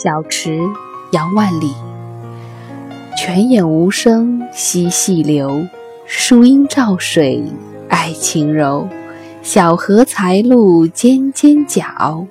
[0.00, 0.60] 小池
[1.10, 1.74] 杨万里，
[3.16, 5.66] 泉眼无声惜细流，
[6.06, 7.42] 树阴照水
[7.88, 8.88] 爱晴柔。
[9.42, 12.24] 小荷才露尖尖角，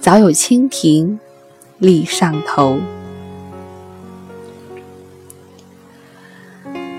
[0.00, 1.18] 早有蜻蜓
[1.78, 2.78] 立上头。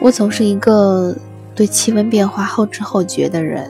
[0.02, 1.16] 我总是一个
[1.54, 3.70] 对气温变化后知后觉的人。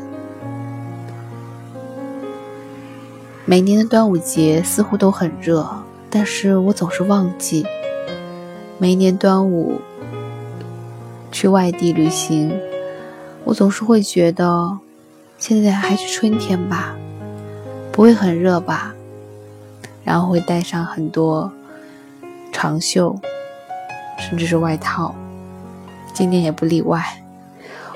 [3.44, 5.68] 每年的端午节似乎都很热，
[6.18, 7.66] 但是我总是忘记。
[8.78, 9.82] 每年端午
[11.30, 12.58] 去外地旅行，
[13.44, 14.80] 我总是会觉得
[15.38, 16.96] 现在还是春天吧，
[17.92, 18.96] 不会很热吧，
[20.06, 21.52] 然后会带上很多
[22.50, 23.14] 长袖，
[24.18, 25.14] 甚至是外套。
[26.14, 27.04] 今年也不例外，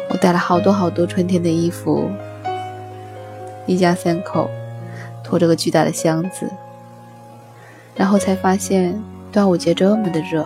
[0.09, 2.09] 我带了好多好多春天的衣服，
[3.65, 4.49] 一家三口。
[5.23, 6.49] 拖着个巨大的箱子，
[7.99, 8.97] 然后才发现
[9.29, 10.45] 端午节这么的热，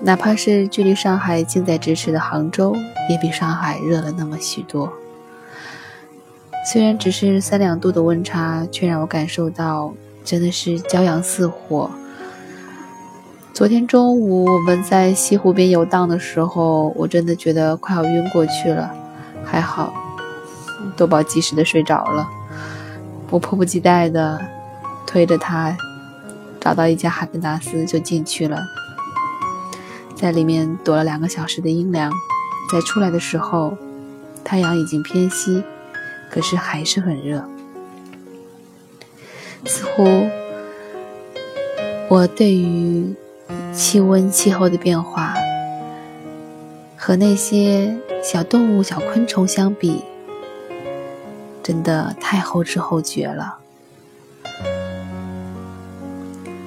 [0.00, 2.76] 哪怕是距离上海近在咫尺的杭州，
[3.10, 4.92] 也比上海热了那么许多。
[6.64, 9.92] 虽然只是三两度的温差，却让我感受到
[10.24, 11.90] 真的是骄阳似火。
[13.52, 18.94] 昨天中午我们在西湖边游荡的时候，我真的觉得快要晕过去了，
[19.44, 19.92] 还好
[20.96, 22.28] 多宝及时的睡着了。
[23.28, 24.40] 我迫不及待的
[25.12, 25.76] 推着他，
[26.58, 28.58] 找到一家哈根达斯就进去了，
[30.14, 32.10] 在里面躲了两个小时的阴凉，
[32.72, 33.76] 在出来的时候，
[34.42, 35.62] 太阳已经偏西，
[36.30, 37.46] 可是还是很热。
[39.66, 40.30] 似乎
[42.08, 43.14] 我对于
[43.74, 45.34] 气温、气候的变化，
[46.96, 50.02] 和那些小动物、小昆虫相比。
[51.62, 53.58] 真的太后知后觉了。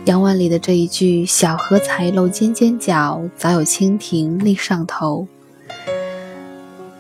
[0.06, 5.28] 杨万里的这一句“小荷才露尖尖角，早有蜻蜓立上头”，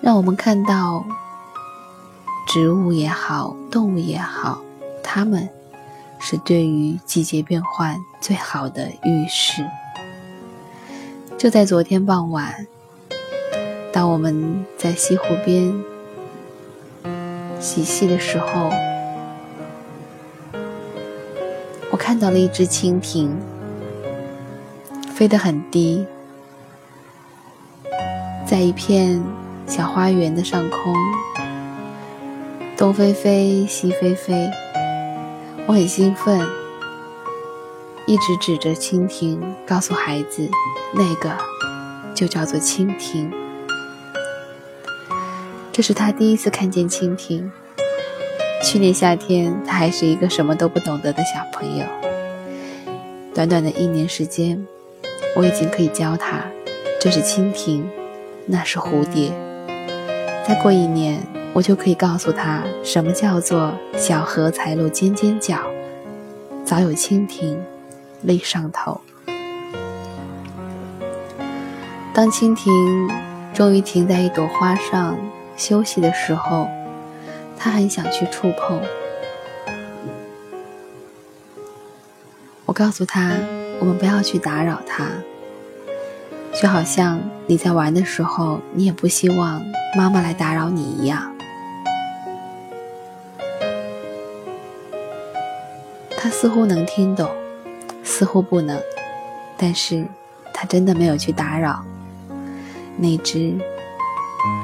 [0.02, 1.06] 让我们看到，
[2.48, 4.60] 植物也好，动物也好，
[5.04, 5.48] 它们
[6.20, 9.64] 是对于季节变换最好的预示。
[11.38, 12.66] 就在昨天傍晚，
[13.94, 15.72] 当我们在西湖边。
[17.60, 18.72] 嬉戏的时候，
[22.16, 23.30] 看到了一只蜻蜓，
[25.14, 26.06] 飞得很低，
[28.48, 29.22] 在一片
[29.68, 30.96] 小花园的上空，
[32.78, 34.50] 东飞飞，西飞飞。
[35.68, 36.40] 我很兴奋，
[38.08, 40.50] 一直指着蜻蜓，告诉孩子，
[40.94, 41.36] 那个
[42.14, 43.30] 就叫做蜻蜓。
[45.74, 47.52] 这是他第一次看见蜻蜓。
[48.66, 51.86] 去年夏天，他还是一个什么都不懂得的小朋友。
[53.32, 54.66] 短短的一年时间，
[55.36, 56.44] 我已经可以教他：
[57.00, 57.88] 这是蜻蜓，
[58.48, 59.32] 那是蝴蝶。
[60.48, 61.22] 再过一年，
[61.54, 65.60] 我就可以告诉他什么叫做小荷才露尖尖角，
[66.66, 67.64] 早有蜻蜓
[68.24, 69.00] 立上头。
[72.16, 72.74] 当蜻蜓
[73.54, 75.16] 终于停在一朵花上。
[75.56, 76.68] 休息的时候，
[77.66, 78.80] 他很想去触碰。
[82.68, 83.32] 我告诉他，
[83.80, 85.08] 我们不要去打扰他，
[86.54, 89.60] 就好像你在玩的时候，你也不希望
[89.98, 91.36] 妈妈来打扰你一样。
[96.16, 97.28] 他似乎能听懂，
[98.04, 98.80] 似乎不能，
[99.58, 100.06] 但是
[100.54, 101.84] 他真的没有去打扰
[102.96, 103.58] 那只。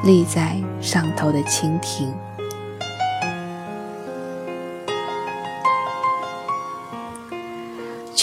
[0.03, 2.13] 立在上头的蜻蜓，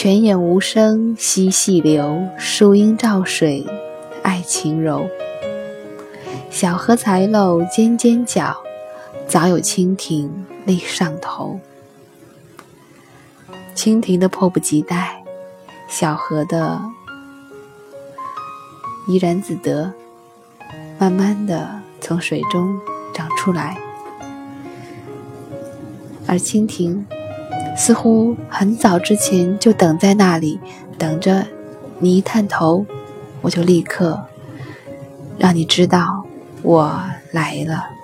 [0.00, 3.66] 泉眼无声惜细流，树阴照水
[4.22, 5.10] 爱晴柔。
[6.50, 8.56] 小荷才露尖尖角，
[9.26, 11.58] 早有蜻蜓立上头。
[13.74, 15.20] 蜻蜓的迫不及待，
[15.88, 16.80] 小荷的
[19.08, 19.92] 怡然自得。
[20.96, 21.68] 慢慢的
[22.00, 22.78] 从水中
[23.12, 23.76] 长出来，
[26.28, 27.04] 而蜻蜓
[27.78, 30.58] 似乎很早之前就等在那里，
[30.98, 31.46] 等着
[32.00, 32.84] 你一探头，
[33.40, 34.20] 我就立刻
[35.38, 36.26] 让你知道
[36.62, 37.97] 我来了。